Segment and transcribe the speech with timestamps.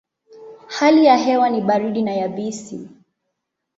[0.67, 2.89] Hali ya hewa ni baridi na yabisi.